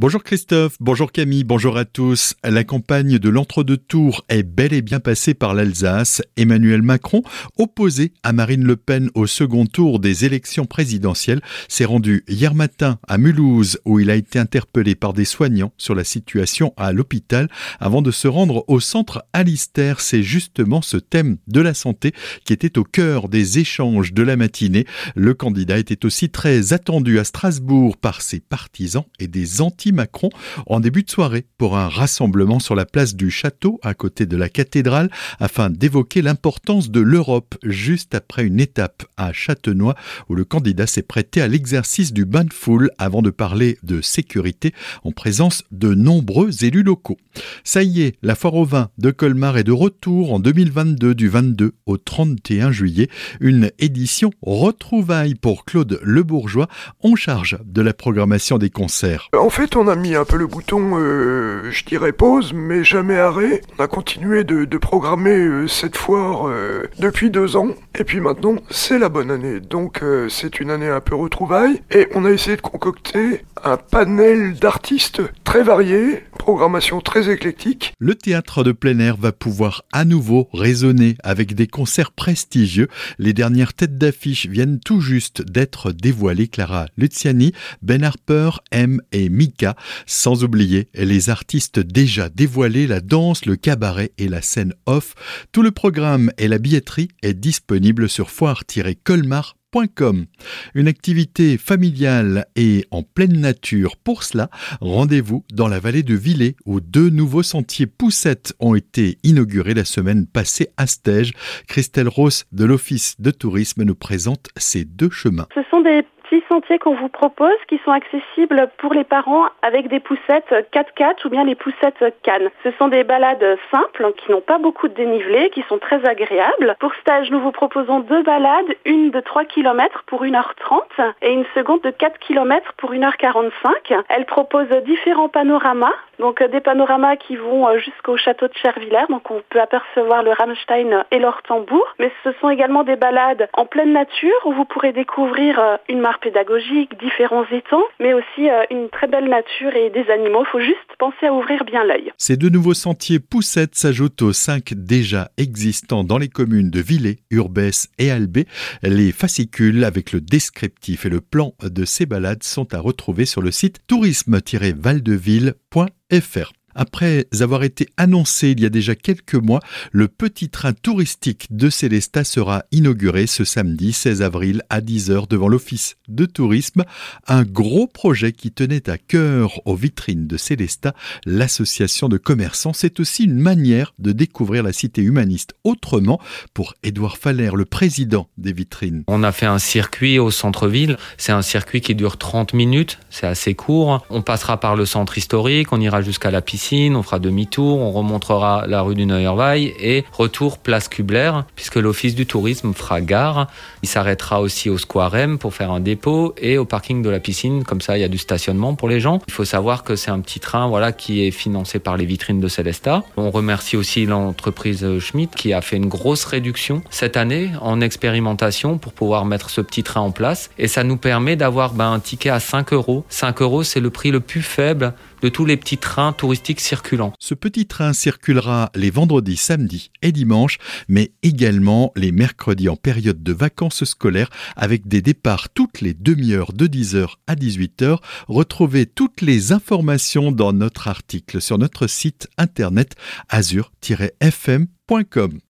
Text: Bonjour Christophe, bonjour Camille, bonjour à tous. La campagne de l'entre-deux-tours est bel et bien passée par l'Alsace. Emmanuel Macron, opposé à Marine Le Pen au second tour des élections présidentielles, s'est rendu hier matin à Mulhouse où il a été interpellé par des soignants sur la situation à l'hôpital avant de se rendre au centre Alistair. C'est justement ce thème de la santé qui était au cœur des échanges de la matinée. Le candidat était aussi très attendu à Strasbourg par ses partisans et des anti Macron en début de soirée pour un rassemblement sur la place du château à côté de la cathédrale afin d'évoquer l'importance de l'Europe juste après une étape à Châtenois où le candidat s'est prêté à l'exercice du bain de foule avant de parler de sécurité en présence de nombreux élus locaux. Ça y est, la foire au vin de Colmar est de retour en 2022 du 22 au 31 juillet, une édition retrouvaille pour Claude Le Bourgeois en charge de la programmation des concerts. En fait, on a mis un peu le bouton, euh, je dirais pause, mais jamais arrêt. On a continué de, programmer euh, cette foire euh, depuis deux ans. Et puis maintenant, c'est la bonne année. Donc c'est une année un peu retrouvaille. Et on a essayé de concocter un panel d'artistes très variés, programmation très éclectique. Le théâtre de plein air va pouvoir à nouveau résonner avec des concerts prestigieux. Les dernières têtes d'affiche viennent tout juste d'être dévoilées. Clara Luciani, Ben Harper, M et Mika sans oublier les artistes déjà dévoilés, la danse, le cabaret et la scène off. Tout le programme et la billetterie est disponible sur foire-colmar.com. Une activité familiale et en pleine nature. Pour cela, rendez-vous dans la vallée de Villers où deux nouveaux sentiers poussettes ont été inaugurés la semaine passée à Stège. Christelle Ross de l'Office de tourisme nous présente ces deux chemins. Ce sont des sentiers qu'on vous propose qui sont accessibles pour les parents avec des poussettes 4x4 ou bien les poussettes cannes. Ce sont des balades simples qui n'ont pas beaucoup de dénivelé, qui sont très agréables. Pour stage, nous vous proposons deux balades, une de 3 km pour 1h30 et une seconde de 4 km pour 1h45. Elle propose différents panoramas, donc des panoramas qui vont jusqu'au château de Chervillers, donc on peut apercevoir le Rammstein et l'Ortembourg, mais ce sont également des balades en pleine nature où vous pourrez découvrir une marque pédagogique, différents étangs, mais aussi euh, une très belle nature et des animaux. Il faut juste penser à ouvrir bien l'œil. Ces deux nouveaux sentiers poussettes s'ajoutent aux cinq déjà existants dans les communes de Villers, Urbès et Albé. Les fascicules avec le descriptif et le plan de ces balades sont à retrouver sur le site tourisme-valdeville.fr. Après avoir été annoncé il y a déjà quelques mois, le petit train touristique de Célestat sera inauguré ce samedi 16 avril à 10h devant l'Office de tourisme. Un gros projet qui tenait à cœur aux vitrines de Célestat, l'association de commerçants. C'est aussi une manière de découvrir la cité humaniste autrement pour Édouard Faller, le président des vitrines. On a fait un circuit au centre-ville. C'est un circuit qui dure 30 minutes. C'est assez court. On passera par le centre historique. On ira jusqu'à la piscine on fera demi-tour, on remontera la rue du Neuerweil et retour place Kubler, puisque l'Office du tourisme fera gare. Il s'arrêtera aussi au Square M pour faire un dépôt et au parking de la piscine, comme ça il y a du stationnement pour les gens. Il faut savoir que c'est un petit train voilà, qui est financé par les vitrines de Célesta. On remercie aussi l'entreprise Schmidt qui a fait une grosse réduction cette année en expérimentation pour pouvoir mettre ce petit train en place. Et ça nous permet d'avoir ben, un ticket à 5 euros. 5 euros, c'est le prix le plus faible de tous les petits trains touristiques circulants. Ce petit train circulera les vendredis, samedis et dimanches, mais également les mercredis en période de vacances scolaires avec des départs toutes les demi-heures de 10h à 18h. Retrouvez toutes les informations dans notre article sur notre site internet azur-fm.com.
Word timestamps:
Bonjour 0.00 0.22
Christophe, 0.22 0.76
bonjour 0.78 1.10
Camille, 1.10 1.42
bonjour 1.42 1.76
à 1.76 1.84
tous. 1.84 2.36
La 2.44 2.62
campagne 2.62 3.18
de 3.18 3.28
l'entre-deux-tours 3.28 4.24
est 4.28 4.44
bel 4.44 4.72
et 4.72 4.80
bien 4.80 5.00
passée 5.00 5.34
par 5.34 5.54
l'Alsace. 5.54 6.22
Emmanuel 6.36 6.82
Macron, 6.82 7.24
opposé 7.56 8.12
à 8.22 8.32
Marine 8.32 8.62
Le 8.62 8.76
Pen 8.76 9.10
au 9.16 9.26
second 9.26 9.66
tour 9.66 9.98
des 9.98 10.24
élections 10.24 10.66
présidentielles, 10.66 11.40
s'est 11.66 11.84
rendu 11.84 12.22
hier 12.28 12.54
matin 12.54 13.00
à 13.08 13.18
Mulhouse 13.18 13.80
où 13.84 13.98
il 13.98 14.08
a 14.08 14.14
été 14.14 14.38
interpellé 14.38 14.94
par 14.94 15.14
des 15.14 15.24
soignants 15.24 15.72
sur 15.78 15.96
la 15.96 16.04
situation 16.04 16.72
à 16.76 16.92
l'hôpital 16.92 17.48
avant 17.80 18.00
de 18.00 18.12
se 18.12 18.28
rendre 18.28 18.64
au 18.68 18.78
centre 18.78 19.24
Alistair. 19.32 20.00
C'est 20.00 20.22
justement 20.22 20.80
ce 20.80 20.98
thème 20.98 21.38
de 21.48 21.60
la 21.60 21.74
santé 21.74 22.12
qui 22.44 22.52
était 22.52 22.78
au 22.78 22.84
cœur 22.84 23.28
des 23.28 23.58
échanges 23.58 24.12
de 24.12 24.22
la 24.22 24.36
matinée. 24.36 24.86
Le 25.16 25.34
candidat 25.34 25.76
était 25.76 26.06
aussi 26.06 26.30
très 26.30 26.72
attendu 26.72 27.18
à 27.18 27.24
Strasbourg 27.24 27.96
par 27.96 28.22
ses 28.22 28.38
partisans 28.38 29.04
et 29.18 29.26
des 29.26 29.60
anti 29.60 29.87
Macron 29.92 30.30
en 30.66 30.80
début 30.80 31.02
de 31.02 31.10
soirée 31.10 31.46
pour 31.58 31.76
un 31.76 31.88
rassemblement 31.88 32.58
sur 32.58 32.74
la 32.74 32.84
place 32.84 33.14
du 33.14 33.30
château 33.30 33.80
à 33.82 33.94
côté 33.94 34.26
de 34.26 34.36
la 34.36 34.48
cathédrale 34.48 35.10
afin 35.40 35.70
d'évoquer 35.70 36.22
l'importance 36.22 36.90
de 36.90 37.00
l'Europe 37.00 37.56
juste 37.62 38.14
après 38.14 38.44
une 38.44 38.60
étape 38.60 39.04
à 39.16 39.32
Châtenois 39.32 39.94
où 40.28 40.34
le 40.34 40.44
candidat 40.44 40.86
s'est 40.86 41.02
prêté 41.02 41.40
à 41.40 41.48
l'exercice 41.48 42.12
du 42.12 42.24
bain 42.24 42.44
de 42.44 42.52
foule 42.52 42.90
avant 42.98 43.22
de 43.22 43.30
parler 43.30 43.78
de 43.82 44.00
sécurité 44.00 44.72
en 45.04 45.12
présence 45.12 45.64
de 45.70 45.94
nombreux 45.94 46.64
élus 46.64 46.82
locaux. 46.82 47.18
Ça 47.64 47.82
y 47.82 48.02
est, 48.02 48.16
la 48.22 48.34
foire 48.34 48.54
au 48.54 48.64
vin 48.64 48.90
de 48.98 49.10
Colmar 49.10 49.58
est 49.58 49.64
de 49.64 49.72
retour 49.72 50.32
en 50.32 50.38
2022 50.38 51.14
du 51.14 51.28
22 51.28 51.72
au 51.86 51.96
31 51.96 52.72
juillet, 52.72 53.08
une 53.40 53.70
édition 53.78 54.30
retrouvaille 54.42 55.34
pour 55.34 55.64
Claude 55.64 56.00
Le 56.02 56.22
Bourgeois 56.22 56.68
en 57.02 57.14
charge 57.14 57.58
de 57.64 57.82
la 57.82 57.94
programmation 57.94 58.58
des 58.58 58.70
concerts. 58.70 59.28
En 59.36 59.50
fait, 59.50 59.76
on 59.78 59.86
a 59.86 59.94
mis 59.94 60.16
un 60.16 60.24
peu 60.24 60.36
le 60.36 60.48
bouton, 60.48 60.98
euh, 60.98 61.70
je 61.70 61.84
dirais 61.84 62.10
pause, 62.12 62.52
mais 62.52 62.82
jamais 62.82 63.16
arrêt. 63.16 63.60
On 63.78 63.84
a 63.84 63.86
continué 63.86 64.42
de, 64.42 64.66
programmer 64.78 65.36
euh, 65.36 65.68
cette 65.68 65.96
foire 65.96 66.48
euh, 66.48 66.88
depuis 66.98 67.30
deux 67.30 67.56
ans. 67.56 67.68
Et 67.98 68.02
puis 68.04 68.20
maintenant, 68.20 68.56
c'est 68.70 68.98
la 68.98 69.08
bonne 69.08 69.30
année. 69.30 69.60
Donc 69.60 70.02
c'est 70.28 70.60
une 70.60 70.70
année 70.70 70.88
un 70.88 71.00
peu 71.00 71.14
retrouvaille. 71.14 71.80
Et 71.90 72.08
on 72.14 72.24
a 72.24 72.30
essayé 72.30 72.56
de 72.56 72.60
concocter 72.60 73.44
un 73.64 73.76
panel 73.76 74.54
d'artistes 74.54 75.20
très 75.44 75.62
variés, 75.62 76.22
programmation 76.38 77.00
très 77.00 77.30
éclectique. 77.30 77.92
Le 77.98 78.14
théâtre 78.14 78.62
de 78.62 78.72
plein 78.72 78.98
air 79.00 79.16
va 79.16 79.32
pouvoir 79.32 79.82
à 79.92 80.04
nouveau 80.04 80.48
résonner 80.52 81.16
avec 81.24 81.54
des 81.54 81.66
concerts 81.66 82.12
prestigieux. 82.12 82.88
Les 83.18 83.32
dernières 83.32 83.74
têtes 83.74 83.98
d'affiche 83.98 84.46
viennent 84.46 84.78
tout 84.78 85.00
juste 85.00 85.42
d'être 85.42 85.92
dévoilées. 85.92 86.48
Clara 86.48 86.86
Luciani, 86.96 87.52
Ben 87.82 88.04
Harper, 88.04 88.50
M 88.70 89.00
et 89.12 89.28
Mika 89.28 89.67
sans 90.06 90.44
oublier 90.44 90.88
les 90.94 91.30
artistes 91.30 91.80
déjà 91.80 92.28
dévoilés, 92.28 92.86
la 92.86 93.00
danse, 93.00 93.46
le 93.46 93.56
cabaret 93.56 94.12
et 94.18 94.28
la 94.28 94.42
scène 94.42 94.74
off. 94.86 95.14
Tout 95.52 95.62
le 95.62 95.70
programme 95.70 96.30
et 96.38 96.48
la 96.48 96.58
billetterie 96.58 97.08
est 97.22 97.34
disponible 97.34 98.08
sur 98.08 98.30
foire-colmar.com. 98.30 100.26
Une 100.74 100.88
activité 100.88 101.58
familiale 101.58 102.46
et 102.56 102.86
en 102.90 103.02
pleine 103.02 103.38
nature. 103.38 103.96
Pour 103.96 104.22
cela, 104.22 104.48
rendez-vous 104.80 105.44
dans 105.52 105.68
la 105.68 105.78
vallée 105.78 106.02
de 106.02 106.14
Villers 106.14 106.56
où 106.64 106.80
deux 106.80 107.10
nouveaux 107.10 107.42
sentiers 107.42 107.86
poussettes 107.86 108.54
ont 108.60 108.74
été 108.74 109.18
inaugurés 109.24 109.74
la 109.74 109.84
semaine 109.84 110.26
passée 110.26 110.68
à 110.78 110.86
Stège. 110.86 111.32
Christelle 111.66 112.08
Ross 112.08 112.46
de 112.52 112.64
l'Office 112.64 113.16
de 113.20 113.30
tourisme 113.30 113.82
nous 113.82 113.94
présente 113.94 114.48
ces 114.56 114.84
deux 114.84 115.10
chemins. 115.10 115.46
Ce 115.54 115.60
sont 115.70 115.82
des 115.82 116.02
sentiers 116.48 116.78
qu'on 116.78 116.94
vous 116.94 117.08
propose 117.08 117.56
qui 117.68 117.80
sont 117.84 117.92
accessibles 117.92 118.68
pour 118.78 118.92
les 118.92 119.04
parents 119.04 119.46
avec 119.62 119.88
des 119.88 120.00
poussettes 120.00 120.52
4x4 120.72 121.26
ou 121.26 121.30
bien 121.30 121.44
les 121.44 121.54
poussettes 121.54 122.04
cannes. 122.22 122.50
Ce 122.62 122.70
sont 122.72 122.88
des 122.88 123.04
balades 123.04 123.58
simples 123.70 124.12
qui 124.16 124.30
n'ont 124.30 124.40
pas 124.40 124.58
beaucoup 124.58 124.88
de 124.88 124.94
dénivelé, 124.94 125.50
qui 125.50 125.64
sont 125.68 125.78
très 125.78 126.04
agréables. 126.04 126.76
Pour 126.80 126.94
stage, 126.96 127.30
nous 127.30 127.40
vous 127.40 127.52
proposons 127.52 128.00
deux 128.00 128.22
balades, 128.22 128.74
une 128.84 129.10
de 129.10 129.20
3 129.20 129.44
km 129.44 130.02
pour 130.06 130.24
1h30 130.24 131.14
et 131.22 131.32
une 131.32 131.44
seconde 131.54 131.80
de 131.82 131.90
4 131.90 132.18
km 132.18 132.74
pour 132.76 132.92
1h45. 132.92 134.02
Elle 134.08 134.26
propose 134.26 134.68
différents 134.84 135.28
panoramas, 135.28 135.94
donc 136.18 136.42
des 136.42 136.60
panoramas 136.60 137.16
qui 137.16 137.36
vont 137.36 137.78
jusqu'au 137.78 138.16
château 138.16 138.48
de 138.48 138.54
Chervillers, 138.54 139.06
donc 139.08 139.30
on 139.30 139.40
peut 139.48 139.60
apercevoir 139.60 140.22
le 140.22 140.32
Rammstein 140.32 141.04
et 141.10 141.18
l'Ortembourg, 141.18 141.86
mais 141.98 142.10
ce 142.24 142.32
sont 142.40 142.50
également 142.50 142.82
des 142.82 142.96
balades 142.96 143.48
en 143.52 143.66
pleine 143.66 143.92
nature 143.92 144.40
où 144.44 144.52
vous 144.52 144.64
pourrez 144.64 144.92
découvrir 144.92 145.78
une 145.88 146.00
marque 146.00 146.27
pédagogique, 146.28 146.90
différents 147.00 147.46
étangs, 147.50 147.84
mais 148.00 148.12
aussi 148.12 148.50
euh, 148.50 148.64
une 148.70 148.90
très 148.90 149.06
belle 149.06 149.28
nature 149.28 149.74
et 149.74 149.88
des 149.90 150.10
animaux. 150.10 150.44
Il 150.46 150.50
faut 150.50 150.60
juste 150.60 150.76
penser 150.98 151.26
à 151.26 151.32
ouvrir 151.32 151.64
bien 151.64 151.84
l'œil. 151.84 152.12
Ces 152.18 152.36
deux 152.36 152.50
nouveaux 152.50 152.74
sentiers 152.74 153.18
poussettes 153.18 153.74
s'ajoutent 153.74 154.20
aux 154.22 154.34
cinq 154.34 154.74
déjà 154.74 155.30
existants 155.38 156.04
dans 156.04 156.18
les 156.18 156.28
communes 156.28 156.70
de 156.70 156.80
Villers, 156.80 157.20
Urbès 157.30 157.88
et 157.98 158.10
Albé. 158.10 158.44
Les 158.82 159.12
fascicules 159.12 159.84
avec 159.84 160.12
le 160.12 160.20
descriptif 160.20 161.06
et 161.06 161.10
le 161.10 161.22
plan 161.22 161.54
de 161.62 161.86
ces 161.86 162.04
balades 162.04 162.42
sont 162.42 162.74
à 162.74 162.80
retrouver 162.80 163.24
sur 163.24 163.40
le 163.40 163.50
site 163.50 163.78
tourisme-valdeville.fr. 163.86 166.57
Après 166.74 167.26
avoir 167.40 167.64
été 167.64 167.88
annoncé 167.96 168.50
il 168.50 168.60
y 168.60 168.66
a 168.66 168.68
déjà 168.68 168.94
quelques 168.94 169.34
mois, 169.34 169.60
le 169.90 170.06
petit 170.06 170.48
train 170.48 170.72
touristique 170.72 171.48
de 171.50 171.70
Célestat 171.70 172.24
sera 172.24 172.64
inauguré 172.70 173.26
ce 173.26 173.44
samedi 173.44 173.92
16 173.92 174.22
avril 174.22 174.62
à 174.70 174.80
10h 174.80 175.28
devant 175.28 175.48
l'Office 175.48 175.96
de 176.08 176.24
tourisme. 176.24 176.84
Un 177.26 177.42
gros 177.42 177.86
projet 177.86 178.32
qui 178.32 178.52
tenait 178.52 178.88
à 178.88 178.98
cœur 178.98 179.60
aux 179.66 179.74
vitrines 179.74 180.26
de 180.26 180.36
Célestat, 180.36 180.94
l'association 181.26 182.08
de 182.08 182.16
commerçants. 182.16 182.72
C'est 182.72 183.00
aussi 183.00 183.24
une 183.24 183.38
manière 183.38 183.92
de 183.98 184.12
découvrir 184.12 184.62
la 184.62 184.72
cité 184.72 185.02
humaniste 185.02 185.54
autrement 185.64 186.20
pour 186.54 186.74
Édouard 186.82 187.16
Faller, 187.16 187.50
le 187.54 187.64
président 187.64 188.28
des 188.36 188.52
vitrines. 188.52 189.04
On 189.08 189.22
a 189.22 189.32
fait 189.32 189.46
un 189.46 189.58
circuit 189.58 190.18
au 190.18 190.30
centre-ville. 190.30 190.96
C'est 191.16 191.32
un 191.32 191.42
circuit 191.42 191.80
qui 191.80 191.94
dure 191.94 192.18
30 192.18 192.54
minutes. 192.54 192.98
C'est 193.10 193.26
assez 193.26 193.54
court. 193.54 194.06
On 194.10 194.22
passera 194.22 194.60
par 194.60 194.76
le 194.76 194.86
centre 194.86 195.18
historique. 195.18 195.72
On 195.72 195.80
ira 195.80 196.02
jusqu'à 196.02 196.30
la 196.30 196.40
piscine 196.42 196.67
on 196.72 197.02
fera 197.02 197.18
demi-tour, 197.18 197.78
on 197.78 197.90
remontera 197.90 198.66
la 198.66 198.82
rue 198.82 198.94
du 198.94 199.06
Neuerweil 199.06 199.74
et 199.80 200.04
retour 200.12 200.58
place 200.58 200.88
Kubler, 200.88 201.32
puisque 201.56 201.76
l'Office 201.76 202.14
du 202.14 202.26
tourisme 202.26 202.74
fera 202.74 203.00
gare. 203.00 203.46
Il 203.82 203.88
s'arrêtera 203.88 204.40
aussi 204.40 204.68
au 204.68 204.76
Square 204.76 205.16
M 205.16 205.38
pour 205.38 205.54
faire 205.54 205.70
un 205.70 205.80
dépôt 205.80 206.34
et 206.36 206.58
au 206.58 206.64
parking 206.64 207.02
de 207.02 207.08
la 207.08 207.20
piscine, 207.20 207.64
comme 207.64 207.80
ça 207.80 207.96
il 207.96 208.00
y 208.00 208.04
a 208.04 208.08
du 208.08 208.18
stationnement 208.18 208.74
pour 208.74 208.88
les 208.88 209.00
gens. 209.00 209.20
Il 209.28 209.32
faut 209.32 209.44
savoir 209.44 209.82
que 209.82 209.96
c'est 209.96 210.10
un 210.10 210.20
petit 210.20 210.40
train 210.40 210.68
voilà, 210.68 210.92
qui 210.92 211.26
est 211.26 211.30
financé 211.30 211.78
par 211.78 211.96
les 211.96 212.04
vitrines 212.04 212.40
de 212.40 212.48
Célesta. 212.48 213.02
On 213.16 213.30
remercie 213.30 213.76
aussi 213.76 214.04
l'entreprise 214.04 214.98
Schmidt 214.98 215.34
qui 215.34 215.52
a 215.52 215.60
fait 215.60 215.76
une 215.76 215.88
grosse 215.88 216.24
réduction 216.24 216.82
cette 216.90 217.16
année 217.16 217.50
en 217.60 217.80
expérimentation 217.80 218.78
pour 218.78 218.92
pouvoir 218.92 219.24
mettre 219.24 219.50
ce 219.50 219.60
petit 219.60 219.82
train 219.82 220.00
en 220.00 220.10
place. 220.10 220.50
Et 220.58 220.68
ça 220.68 220.84
nous 220.84 220.96
permet 220.96 221.36
d'avoir 221.36 221.72
ben, 221.72 221.92
un 221.92 222.00
ticket 222.00 222.30
à 222.30 222.40
5 222.40 222.72
euros. 222.72 223.04
5 223.08 223.40
euros, 223.42 223.62
c'est 223.62 223.80
le 223.80 223.90
prix 223.90 224.10
le 224.10 224.20
plus 224.20 224.42
faible 224.42 224.92
de 225.22 225.28
tous 225.28 225.44
les 225.44 225.56
petits 225.56 225.78
trains 225.78 226.12
touristiques 226.12 226.60
circulants. 226.60 227.12
Ce 227.18 227.34
petit 227.34 227.66
train 227.66 227.92
circulera 227.92 228.70
les 228.74 228.90
vendredis, 228.90 229.36
samedis 229.36 229.90
et 230.02 230.12
dimanches, 230.12 230.58
mais 230.88 231.12
également 231.22 231.92
les 231.96 232.12
mercredis 232.12 232.68
en 232.68 232.76
période 232.76 233.22
de 233.22 233.32
vacances 233.32 233.84
scolaires 233.84 234.30
avec 234.56 234.88
des 234.88 235.02
départs 235.02 235.48
toutes 235.50 235.80
les 235.80 235.94
demi-heures 235.94 236.52
de 236.52 236.66
10h 236.66 237.14
à 237.26 237.34
18h. 237.34 237.98
Retrouvez 238.28 238.86
toutes 238.86 239.20
les 239.20 239.52
informations 239.52 240.32
dans 240.32 240.52
notre 240.52 240.88
article 240.88 241.40
sur 241.40 241.58
notre 241.58 241.86
site 241.86 242.28
internet 242.36 242.94
azur-fm.com. 243.28 245.38